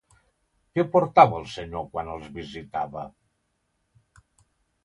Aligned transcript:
Què 0.77 0.85
portava 0.95 1.37
el 1.41 1.45
senyor 1.51 1.85
quan 1.91 2.09
els 2.15 2.31
visitava? 2.39 3.07